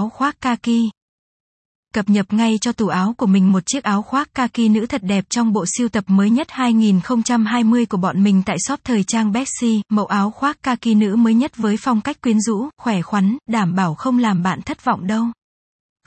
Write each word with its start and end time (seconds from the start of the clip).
áo 0.00 0.08
khoác 0.08 0.40
kaki. 0.40 0.90
Cập 1.94 2.08
nhập 2.08 2.26
ngay 2.32 2.58
cho 2.60 2.72
tủ 2.72 2.86
áo 2.88 3.14
của 3.18 3.26
mình 3.26 3.52
một 3.52 3.62
chiếc 3.66 3.84
áo 3.84 4.02
khoác 4.02 4.34
kaki 4.34 4.58
nữ 4.70 4.86
thật 4.86 5.02
đẹp 5.04 5.24
trong 5.30 5.52
bộ 5.52 5.64
siêu 5.76 5.88
tập 5.88 6.04
mới 6.06 6.30
nhất 6.30 6.46
2020 6.50 7.86
của 7.86 7.96
bọn 7.96 8.24
mình 8.24 8.42
tại 8.46 8.56
shop 8.66 8.80
thời 8.84 9.04
trang 9.04 9.32
Betsy, 9.32 9.82
mẫu 9.88 10.06
áo 10.06 10.30
khoác 10.30 10.62
kaki 10.62 10.86
nữ 10.96 11.16
mới 11.16 11.34
nhất 11.34 11.56
với 11.56 11.76
phong 11.76 12.00
cách 12.00 12.20
quyến 12.20 12.40
rũ, 12.40 12.68
khỏe 12.78 13.02
khoắn, 13.02 13.36
đảm 13.48 13.74
bảo 13.74 13.94
không 13.94 14.18
làm 14.18 14.42
bạn 14.42 14.62
thất 14.62 14.84
vọng 14.84 15.06
đâu. 15.06 15.24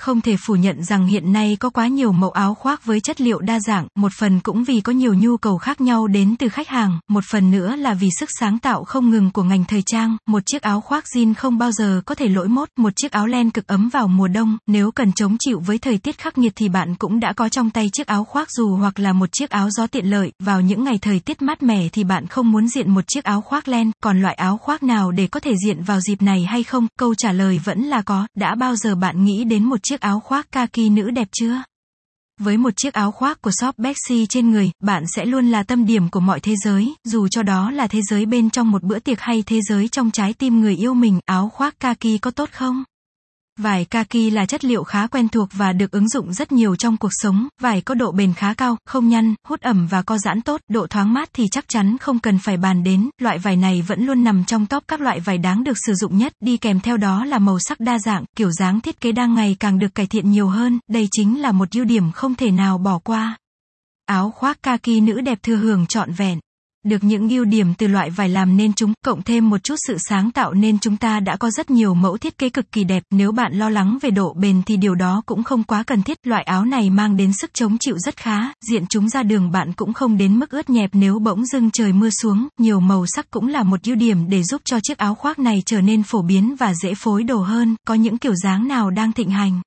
Không 0.03 0.21
thể 0.21 0.35
phủ 0.45 0.55
nhận 0.55 0.83
rằng 0.83 1.07
hiện 1.07 1.33
nay 1.33 1.57
có 1.59 1.69
quá 1.69 1.87
nhiều 1.87 2.11
mẫu 2.11 2.29
áo 2.29 2.53
khoác 2.53 2.85
với 2.85 2.99
chất 2.99 3.21
liệu 3.21 3.39
đa 3.39 3.59
dạng, 3.59 3.87
một 3.95 4.11
phần 4.19 4.39
cũng 4.39 4.63
vì 4.63 4.81
có 4.81 4.93
nhiều 4.93 5.13
nhu 5.13 5.37
cầu 5.37 5.57
khác 5.57 5.81
nhau 5.81 6.07
đến 6.07 6.35
từ 6.39 6.49
khách 6.49 6.67
hàng, 6.67 6.99
một 7.09 7.23
phần 7.31 7.51
nữa 7.51 7.75
là 7.75 7.93
vì 7.93 8.09
sức 8.19 8.29
sáng 8.39 8.59
tạo 8.59 8.83
không 8.83 9.09
ngừng 9.09 9.31
của 9.31 9.43
ngành 9.43 9.65
thời 9.65 9.81
trang, 9.85 10.17
một 10.27 10.43
chiếc 10.45 10.61
áo 10.61 10.81
khoác 10.81 11.03
jean 11.15 11.33
không 11.33 11.57
bao 11.57 11.71
giờ 11.71 12.01
có 12.05 12.15
thể 12.15 12.27
lỗi 12.27 12.47
mốt, 12.47 12.69
một 12.77 12.93
chiếc 12.95 13.11
áo 13.11 13.27
len 13.27 13.49
cực 13.49 13.67
ấm 13.67 13.89
vào 13.89 14.07
mùa 14.07 14.27
đông, 14.27 14.57
nếu 14.67 14.91
cần 14.91 15.11
chống 15.13 15.37
chịu 15.39 15.59
với 15.59 15.77
thời 15.77 15.97
tiết 15.97 16.17
khắc 16.17 16.37
nghiệt 16.37 16.53
thì 16.55 16.69
bạn 16.69 16.95
cũng 16.95 17.19
đã 17.19 17.33
có 17.33 17.49
trong 17.49 17.69
tay 17.69 17.89
chiếc 17.93 18.07
áo 18.07 18.23
khoác 18.23 18.51
dù 18.51 18.75
hoặc 18.75 18.99
là 18.99 19.13
một 19.13 19.29
chiếc 19.31 19.49
áo 19.49 19.69
gió 19.69 19.87
tiện 19.87 20.05
lợi, 20.05 20.31
vào 20.39 20.61
những 20.61 20.83
ngày 20.83 20.97
thời 21.01 21.19
tiết 21.19 21.41
mát 21.41 21.63
mẻ 21.63 21.89
thì 21.93 22.03
bạn 22.03 22.27
không 22.27 22.51
muốn 22.51 22.67
diện 22.67 22.89
một 22.89 23.03
chiếc 23.07 23.23
áo 23.23 23.41
khoác 23.41 23.67
len, 23.67 23.91
còn 24.03 24.21
loại 24.21 24.35
áo 24.35 24.57
khoác 24.57 24.83
nào 24.83 25.11
để 25.11 25.27
có 25.27 25.39
thể 25.39 25.53
diện 25.65 25.83
vào 25.83 25.99
dịp 25.99 26.21
này 26.21 26.43
hay 26.43 26.63
không? 26.63 26.87
Câu 26.99 27.15
trả 27.15 27.31
lời 27.31 27.59
vẫn 27.63 27.81
là 27.81 28.01
có, 28.01 28.27
đã 28.35 28.55
bao 28.55 28.75
giờ 28.75 28.95
bạn 28.95 29.23
nghĩ 29.23 29.43
đến 29.43 29.63
một 29.63 29.77
chiếc 29.83 29.92
chiếc 29.93 30.01
áo 30.01 30.19
khoác 30.19 30.51
kaki 30.51 30.89
nữ 30.91 31.11
đẹp 31.11 31.27
chưa? 31.31 31.63
Với 32.39 32.57
một 32.57 32.73
chiếc 32.77 32.93
áo 32.93 33.11
khoác 33.11 33.41
của 33.41 33.51
shop 33.51 33.77
Bexy 33.77 34.25
trên 34.29 34.51
người, 34.51 34.71
bạn 34.83 35.03
sẽ 35.15 35.25
luôn 35.25 35.51
là 35.51 35.63
tâm 35.63 35.85
điểm 35.85 36.09
của 36.09 36.19
mọi 36.19 36.39
thế 36.39 36.55
giới, 36.63 36.95
dù 37.03 37.27
cho 37.27 37.43
đó 37.43 37.71
là 37.71 37.87
thế 37.87 38.01
giới 38.09 38.25
bên 38.25 38.49
trong 38.49 38.71
một 38.71 38.83
bữa 38.83 38.99
tiệc 38.99 39.19
hay 39.19 39.43
thế 39.45 39.59
giới 39.69 39.87
trong 39.87 40.11
trái 40.11 40.33
tim 40.33 40.59
người 40.59 40.75
yêu 40.75 40.93
mình, 40.93 41.19
áo 41.25 41.49
khoác 41.49 41.79
kaki 41.79 42.19
có 42.21 42.31
tốt 42.31 42.49
không? 42.51 42.83
Vải 43.59 43.85
kaki 43.85 44.31
là 44.31 44.45
chất 44.45 44.65
liệu 44.65 44.83
khá 44.83 45.07
quen 45.07 45.29
thuộc 45.29 45.49
và 45.53 45.73
được 45.73 45.91
ứng 45.91 46.09
dụng 46.09 46.33
rất 46.33 46.51
nhiều 46.51 46.75
trong 46.75 46.97
cuộc 46.97 47.11
sống, 47.11 47.47
vải 47.61 47.81
có 47.81 47.95
độ 47.95 48.11
bền 48.11 48.33
khá 48.33 48.53
cao, 48.53 48.77
không 48.85 49.09
nhăn, 49.09 49.35
hút 49.47 49.61
ẩm 49.61 49.87
và 49.87 50.01
co 50.01 50.17
giãn 50.17 50.41
tốt, 50.41 50.61
độ 50.69 50.87
thoáng 50.87 51.13
mát 51.13 51.29
thì 51.33 51.45
chắc 51.51 51.65
chắn 51.67 51.97
không 51.97 52.19
cần 52.19 52.39
phải 52.39 52.57
bàn 52.57 52.83
đến, 52.83 53.09
loại 53.21 53.39
vải 53.39 53.55
này 53.55 53.81
vẫn 53.81 54.05
luôn 54.05 54.23
nằm 54.23 54.43
trong 54.45 54.65
top 54.65 54.83
các 54.87 55.01
loại 55.01 55.19
vải 55.19 55.37
đáng 55.37 55.63
được 55.63 55.77
sử 55.87 55.93
dụng 55.93 56.17
nhất, 56.17 56.33
đi 56.39 56.57
kèm 56.57 56.79
theo 56.79 56.97
đó 56.97 57.25
là 57.25 57.39
màu 57.39 57.59
sắc 57.59 57.79
đa 57.79 57.99
dạng, 57.99 58.23
kiểu 58.35 58.51
dáng 58.51 58.81
thiết 58.81 59.01
kế 59.01 59.11
đang 59.11 59.33
ngày 59.33 59.55
càng 59.59 59.79
được 59.79 59.95
cải 59.95 60.07
thiện 60.07 60.31
nhiều 60.31 60.47
hơn, 60.47 60.79
đây 60.89 61.07
chính 61.11 61.41
là 61.41 61.51
một 61.51 61.67
ưu 61.75 61.85
điểm 61.85 62.11
không 62.11 62.35
thể 62.35 62.51
nào 62.51 62.77
bỏ 62.77 62.99
qua. 62.99 63.37
Áo 64.05 64.31
khoác 64.31 64.63
kaki 64.63 65.01
nữ 65.01 65.21
đẹp 65.21 65.39
thừa 65.43 65.55
hưởng 65.55 65.87
trọn 65.87 66.11
vẹn 66.11 66.39
được 66.83 67.03
những 67.03 67.29
ưu 67.29 67.45
điểm 67.45 67.73
từ 67.73 67.87
loại 67.87 68.09
vải 68.09 68.29
làm 68.29 68.57
nên 68.57 68.73
chúng, 68.73 68.93
cộng 69.05 69.21
thêm 69.21 69.49
một 69.49 69.63
chút 69.63 69.75
sự 69.87 69.97
sáng 70.09 70.31
tạo 70.31 70.53
nên 70.53 70.79
chúng 70.79 70.97
ta 70.97 71.19
đã 71.19 71.35
có 71.35 71.49
rất 71.51 71.69
nhiều 71.69 71.93
mẫu 71.93 72.17
thiết 72.17 72.37
kế 72.37 72.49
cực 72.49 72.71
kỳ 72.71 72.83
đẹp, 72.83 73.03
nếu 73.11 73.31
bạn 73.31 73.53
lo 73.53 73.69
lắng 73.69 73.97
về 74.01 74.11
độ 74.11 74.33
bền 74.33 74.61
thì 74.65 74.77
điều 74.77 74.95
đó 74.95 75.21
cũng 75.25 75.43
không 75.43 75.63
quá 75.63 75.83
cần 75.83 76.03
thiết, 76.03 76.17
loại 76.23 76.43
áo 76.43 76.65
này 76.65 76.89
mang 76.89 77.17
đến 77.17 77.33
sức 77.33 77.53
chống 77.53 77.77
chịu 77.77 77.97
rất 77.99 78.17
khá, 78.17 78.39
diện 78.69 78.85
chúng 78.89 79.09
ra 79.09 79.23
đường 79.23 79.51
bạn 79.51 79.73
cũng 79.73 79.93
không 79.93 80.17
đến 80.17 80.39
mức 80.39 80.51
ướt 80.51 80.69
nhẹp. 80.69 80.89
Nếu 80.93 81.19
bỗng 81.19 81.45
dưng 81.45 81.71
trời 81.71 81.93
mưa 81.93 82.09
xuống, 82.09 82.47
nhiều 82.59 82.79
màu 82.79 83.05
sắc 83.07 83.31
cũng 83.31 83.47
là 83.47 83.63
một 83.63 83.79
ưu 83.83 83.95
điểm 83.95 84.29
để 84.29 84.43
giúp 84.43 84.61
cho 84.65 84.79
chiếc 84.83 84.97
áo 84.97 85.15
khoác 85.15 85.39
này 85.39 85.63
trở 85.65 85.81
nên 85.81 86.03
phổ 86.03 86.21
biến 86.21 86.55
và 86.55 86.73
dễ 86.73 86.93
phối 86.97 87.23
đồ 87.23 87.37
hơn, 87.37 87.75
có 87.87 87.93
những 87.93 88.17
kiểu 88.17 88.35
dáng 88.35 88.67
nào 88.67 88.89
đang 88.89 89.11
thịnh 89.11 89.29
hành. 89.29 89.61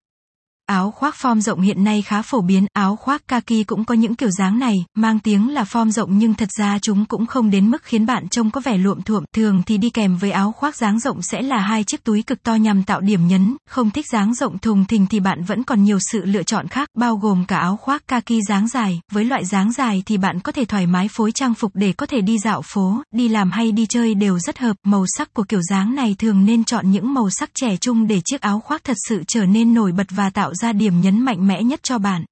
Áo 0.66 0.90
khoác 0.90 1.14
form 1.22 1.40
rộng 1.40 1.60
hiện 1.60 1.84
nay 1.84 2.02
khá 2.02 2.22
phổ 2.22 2.40
biến, 2.40 2.66
áo 2.72 2.96
khoác 2.96 3.28
kaki 3.28 3.66
cũng 3.66 3.84
có 3.84 3.94
những 3.94 4.14
kiểu 4.14 4.30
dáng 4.30 4.58
này, 4.58 4.74
mang 4.94 5.18
tiếng 5.18 5.54
là 5.54 5.62
form 5.62 5.90
rộng 5.90 6.18
nhưng 6.18 6.34
thật 6.34 6.48
ra 6.58 6.78
chúng 6.82 7.04
cũng 7.04 7.26
không 7.26 7.50
đến 7.50 7.70
mức 7.70 7.82
khiến 7.84 8.06
bạn 8.06 8.28
trông 8.28 8.50
có 8.50 8.60
vẻ 8.60 8.78
luộm 8.78 9.02
thuộm, 9.02 9.24
thường 9.32 9.62
thì 9.66 9.78
đi 9.78 9.90
kèm 9.90 10.16
với 10.16 10.30
áo 10.30 10.52
khoác 10.52 10.76
dáng 10.76 11.00
rộng 11.00 11.22
sẽ 11.22 11.42
là 11.42 11.58
hai 11.58 11.84
chiếc 11.84 12.04
túi 12.04 12.22
cực 12.22 12.42
to 12.42 12.54
nhằm 12.54 12.82
tạo 12.82 13.00
điểm 13.00 13.28
nhấn, 13.28 13.56
không 13.68 13.90
thích 13.90 14.04
dáng 14.12 14.34
rộng 14.34 14.58
thùng 14.58 14.84
thình 14.84 15.06
thì 15.06 15.20
bạn 15.20 15.44
vẫn 15.44 15.62
còn 15.62 15.84
nhiều 15.84 15.98
sự 16.12 16.24
lựa 16.24 16.42
chọn 16.42 16.68
khác, 16.68 16.88
bao 16.94 17.16
gồm 17.16 17.44
cả 17.48 17.58
áo 17.58 17.76
khoác 17.76 18.08
kaki 18.08 18.40
dáng 18.48 18.68
dài, 18.68 19.00
với 19.12 19.24
loại 19.24 19.44
dáng 19.44 19.72
dài 19.72 20.02
thì 20.06 20.16
bạn 20.16 20.40
có 20.40 20.52
thể 20.52 20.64
thoải 20.64 20.86
mái 20.86 21.08
phối 21.12 21.32
trang 21.32 21.54
phục 21.54 21.70
để 21.74 21.92
có 21.92 22.06
thể 22.06 22.20
đi 22.20 22.38
dạo 22.38 22.62
phố, 22.64 23.02
đi 23.14 23.28
làm 23.28 23.50
hay 23.50 23.72
đi 23.72 23.86
chơi 23.86 24.14
đều 24.14 24.38
rất 24.38 24.58
hợp, 24.58 24.76
màu 24.84 25.04
sắc 25.16 25.34
của 25.34 25.42
kiểu 25.42 25.60
dáng 25.62 25.94
này 25.94 26.16
thường 26.18 26.44
nên 26.44 26.64
chọn 26.64 26.90
những 26.90 27.14
màu 27.14 27.30
sắc 27.30 27.50
trẻ 27.54 27.76
trung 27.76 28.06
để 28.06 28.20
chiếc 28.24 28.40
áo 28.40 28.60
khoác 28.60 28.84
thật 28.84 28.96
sự 29.08 29.22
trở 29.28 29.44
nên 29.44 29.74
nổi 29.74 29.92
bật 29.92 30.06
và 30.10 30.30
tạo 30.30 30.52
ra 30.60 30.72
điểm 30.72 31.00
nhấn 31.00 31.20
mạnh 31.20 31.46
mẽ 31.46 31.62
nhất 31.62 31.80
cho 31.82 31.98
bạn. 31.98 32.24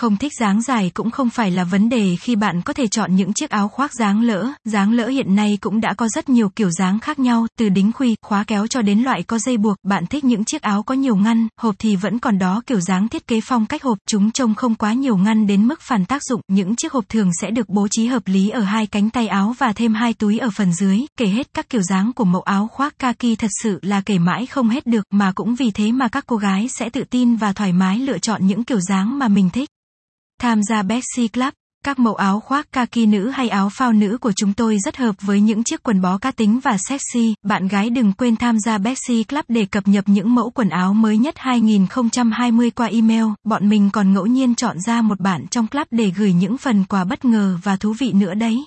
Không 0.00 0.16
thích 0.16 0.32
dáng 0.40 0.62
dài 0.62 0.90
cũng 0.94 1.10
không 1.10 1.30
phải 1.30 1.50
là 1.50 1.64
vấn 1.64 1.88
đề 1.88 2.16
khi 2.16 2.36
bạn 2.36 2.62
có 2.62 2.72
thể 2.72 2.86
chọn 2.86 3.16
những 3.16 3.32
chiếc 3.32 3.50
áo 3.50 3.68
khoác 3.68 3.94
dáng 3.94 4.22
lỡ, 4.22 4.52
dáng 4.64 4.92
lỡ 4.92 5.06
hiện 5.08 5.34
nay 5.34 5.58
cũng 5.60 5.80
đã 5.80 5.94
có 5.94 6.08
rất 6.08 6.28
nhiều 6.28 6.48
kiểu 6.48 6.70
dáng 6.70 7.00
khác 7.00 7.18
nhau, 7.18 7.46
từ 7.58 7.68
đính 7.68 7.92
khuy, 7.92 8.16
khóa 8.22 8.44
kéo 8.44 8.66
cho 8.66 8.82
đến 8.82 9.02
loại 9.02 9.22
có 9.22 9.38
dây 9.38 9.56
buộc, 9.56 9.76
bạn 9.82 10.06
thích 10.06 10.24
những 10.24 10.44
chiếc 10.44 10.62
áo 10.62 10.82
có 10.82 10.94
nhiều 10.94 11.16
ngăn, 11.16 11.48
hộp 11.60 11.74
thì 11.78 11.96
vẫn 11.96 12.18
còn 12.18 12.38
đó 12.38 12.62
kiểu 12.66 12.80
dáng 12.80 13.08
thiết 13.08 13.26
kế 13.26 13.40
phong 13.40 13.66
cách 13.66 13.82
hộp, 13.82 13.98
chúng 14.06 14.30
trông 14.30 14.54
không 14.54 14.74
quá 14.74 14.92
nhiều 14.92 15.16
ngăn 15.16 15.46
đến 15.46 15.68
mức 15.68 15.80
phản 15.80 16.04
tác 16.04 16.22
dụng, 16.22 16.40
những 16.48 16.76
chiếc 16.76 16.92
hộp 16.92 17.04
thường 17.08 17.30
sẽ 17.40 17.50
được 17.50 17.68
bố 17.68 17.88
trí 17.90 18.06
hợp 18.06 18.22
lý 18.26 18.50
ở 18.50 18.60
hai 18.60 18.86
cánh 18.86 19.10
tay 19.10 19.28
áo 19.28 19.54
và 19.58 19.72
thêm 19.72 19.94
hai 19.94 20.14
túi 20.14 20.38
ở 20.38 20.50
phần 20.50 20.72
dưới, 20.72 21.00
kể 21.16 21.26
hết 21.26 21.54
các 21.54 21.70
kiểu 21.70 21.82
dáng 21.82 22.12
của 22.12 22.24
mẫu 22.24 22.42
áo 22.42 22.68
khoác 22.72 22.98
kaki 22.98 23.38
thật 23.38 23.50
sự 23.62 23.78
là 23.82 24.00
kể 24.00 24.18
mãi 24.18 24.46
không 24.46 24.68
hết 24.68 24.86
được, 24.86 25.04
mà 25.10 25.32
cũng 25.34 25.54
vì 25.54 25.70
thế 25.70 25.92
mà 25.92 26.08
các 26.08 26.24
cô 26.26 26.36
gái 26.36 26.68
sẽ 26.68 26.90
tự 26.90 27.04
tin 27.10 27.36
và 27.36 27.52
thoải 27.52 27.72
mái 27.72 27.98
lựa 27.98 28.18
chọn 28.18 28.46
những 28.46 28.64
kiểu 28.64 28.80
dáng 28.80 29.18
mà 29.18 29.28
mình 29.28 29.50
thích. 29.50 29.70
Tham 30.40 30.62
gia 30.62 30.82
Bexy 30.82 31.28
Club, 31.28 31.54
các 31.84 31.98
mẫu 31.98 32.14
áo 32.14 32.40
khoác 32.40 32.72
kaki 32.72 33.06
nữ 33.08 33.28
hay 33.28 33.48
áo 33.48 33.68
phao 33.72 33.92
nữ 33.92 34.18
của 34.20 34.32
chúng 34.36 34.52
tôi 34.52 34.76
rất 34.84 34.96
hợp 34.96 35.14
với 35.20 35.40
những 35.40 35.64
chiếc 35.64 35.82
quần 35.82 36.00
bó 36.00 36.18
cá 36.18 36.30
tính 36.30 36.60
và 36.60 36.76
sexy. 36.88 37.34
Bạn 37.42 37.68
gái 37.68 37.90
đừng 37.90 38.12
quên 38.12 38.36
tham 38.36 38.58
gia 38.58 38.78
Bexy 38.78 39.24
Club 39.24 39.44
để 39.48 39.64
cập 39.64 39.88
nhật 39.88 40.08
những 40.08 40.34
mẫu 40.34 40.50
quần 40.50 40.68
áo 40.68 40.94
mới 40.94 41.18
nhất 41.18 41.34
2020 41.38 42.70
qua 42.70 42.86
email. 42.86 43.24
Bọn 43.44 43.68
mình 43.68 43.90
còn 43.92 44.12
ngẫu 44.12 44.26
nhiên 44.26 44.54
chọn 44.54 44.80
ra 44.80 45.02
một 45.02 45.20
bạn 45.20 45.46
trong 45.50 45.66
club 45.66 45.86
để 45.90 46.12
gửi 46.16 46.32
những 46.32 46.58
phần 46.58 46.84
quà 46.84 47.04
bất 47.04 47.24
ngờ 47.24 47.58
và 47.62 47.76
thú 47.76 47.94
vị 47.98 48.12
nữa 48.12 48.34
đấy. 48.34 48.64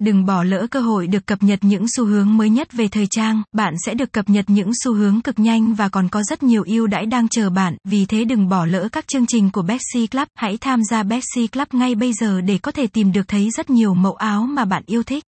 Đừng 0.00 0.24
bỏ 0.24 0.42
lỡ 0.42 0.66
cơ 0.70 0.80
hội 0.80 1.06
được 1.06 1.26
cập 1.26 1.42
nhật 1.42 1.58
những 1.62 1.86
xu 1.96 2.04
hướng 2.04 2.36
mới 2.36 2.50
nhất 2.50 2.72
về 2.72 2.88
thời 2.88 3.06
trang, 3.06 3.42
bạn 3.52 3.74
sẽ 3.86 3.94
được 3.94 4.12
cập 4.12 4.28
nhật 4.28 4.44
những 4.48 4.70
xu 4.84 4.94
hướng 4.94 5.20
cực 5.20 5.38
nhanh 5.38 5.74
và 5.74 5.88
còn 5.88 6.08
có 6.08 6.22
rất 6.22 6.42
nhiều 6.42 6.62
ưu 6.66 6.86
đãi 6.86 7.06
đang 7.06 7.28
chờ 7.28 7.50
bạn, 7.50 7.76
vì 7.84 8.06
thế 8.06 8.24
đừng 8.24 8.48
bỏ 8.48 8.66
lỡ 8.66 8.88
các 8.92 9.08
chương 9.08 9.26
trình 9.26 9.50
của 9.50 9.62
Betsy 9.62 10.06
Club, 10.06 10.28
hãy 10.34 10.58
tham 10.60 10.80
gia 10.90 11.02
Betsy 11.02 11.46
Club 11.46 11.68
ngay 11.72 11.94
bây 11.94 12.12
giờ 12.12 12.40
để 12.40 12.58
có 12.58 12.72
thể 12.72 12.86
tìm 12.86 13.12
được 13.12 13.28
thấy 13.28 13.50
rất 13.50 13.70
nhiều 13.70 13.94
mẫu 13.94 14.14
áo 14.14 14.42
mà 14.42 14.64
bạn 14.64 14.82
yêu 14.86 15.02
thích. 15.02 15.24